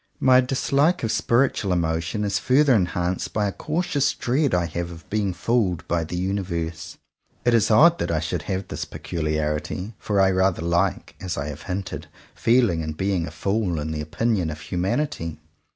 [0.19, 5.07] My dislike of spiritual emotion is further enhanced by a cautious dread I have of
[5.11, 6.97] being fooled by the Universe.
[7.45, 11.49] It is odd that I should have this peculiarity; for I rather like, as I
[11.49, 15.39] have hinted, feeling and being a fool in the opinion of humanity.